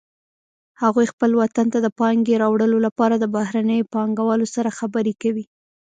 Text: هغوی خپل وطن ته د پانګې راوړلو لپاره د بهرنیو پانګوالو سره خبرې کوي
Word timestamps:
هغوی 0.81 1.05
خپل 1.13 1.31
وطن 1.41 1.67
ته 1.73 1.79
د 1.81 1.87
پانګې 1.99 2.35
راوړلو 2.43 2.77
لپاره 2.87 3.15
د 3.17 3.25
بهرنیو 3.35 3.89
پانګوالو 3.93 4.45
سره 4.55 4.75
خبرې 4.79 5.13
کوي 5.21 5.45